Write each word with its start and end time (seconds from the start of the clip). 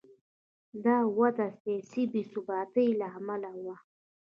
دا 0.85 0.97
وده 1.19 1.45
د 1.51 1.53
سیاسي 1.61 2.03
بې 2.11 2.21
ثباتۍ 2.31 2.89
له 2.99 3.07
امله 3.17 3.51
و. 3.63 3.65